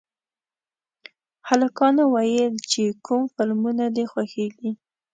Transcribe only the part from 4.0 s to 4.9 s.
خوښېږي